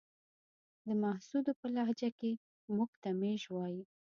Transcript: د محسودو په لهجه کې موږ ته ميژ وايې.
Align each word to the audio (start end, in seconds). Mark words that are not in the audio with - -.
د 0.87 0.89
محسودو 1.03 1.51
په 1.59 1.67
لهجه 1.75 2.09
کې 2.19 2.31
موږ 2.75 2.91
ته 3.01 3.09
ميژ 3.19 3.41
وايې. 3.55 3.83